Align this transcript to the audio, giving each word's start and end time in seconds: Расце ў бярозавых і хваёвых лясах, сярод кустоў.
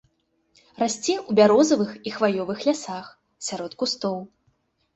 Расце 0.81 1.13
ў 1.29 1.31
бярозавых 1.41 1.91
і 2.07 2.15
хваёвых 2.17 2.59
лясах, 2.71 3.15
сярод 3.51 3.71
кустоў. 3.85 4.17